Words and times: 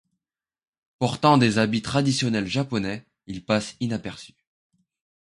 Portant 0.97 1.37
des 1.37 1.59
habits 1.59 1.83
traditionnels 1.83 2.47
japonais 2.47 3.05
il 3.27 3.45
passe 3.45 3.75
inaperçu. 3.81 4.33